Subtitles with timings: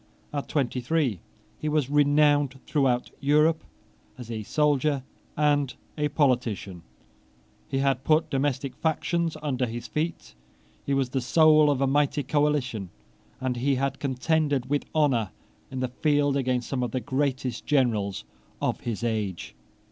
[0.33, 1.19] At twenty three
[1.59, 3.63] he was renowned throughout Europe
[4.17, 5.03] as a soldier
[5.37, 6.81] and a politician.
[7.69, 10.33] He had put domestic factions under his feet:
[10.87, 12.89] he was the soul of a mighty coalition;
[13.39, 15.29] and he had contended with honour
[15.69, 18.23] in the field against some of the greatest generals
[18.59, 19.53] of the age.